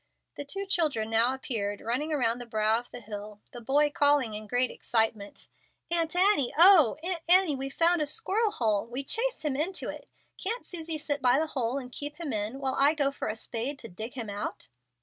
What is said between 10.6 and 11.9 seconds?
Susie sit by the hole